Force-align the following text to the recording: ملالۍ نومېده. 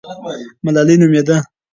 ملالۍ 0.63 0.95
نومېده. 1.01 1.35